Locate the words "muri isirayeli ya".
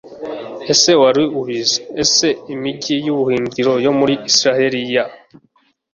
3.99-5.05